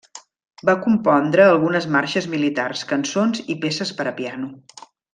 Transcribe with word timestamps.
Va 0.69 0.73
compondre 0.85 1.45
algunes 1.57 1.87
marxes 1.97 2.29
militars, 2.33 2.83
cançons 2.95 3.47
i 3.57 3.61
peces 3.67 3.97
per 4.01 4.11
a 4.15 4.19
piano. 4.23 4.53